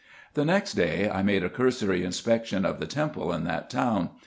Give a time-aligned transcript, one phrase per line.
[0.33, 4.09] The next day I made a cursory inspection of the temple in that town.